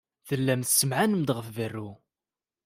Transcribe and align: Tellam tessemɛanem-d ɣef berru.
Tellam 0.27 0.61
tessemɛanem-d 0.63 1.29
ɣef 1.33 1.47
berru. 1.55 1.89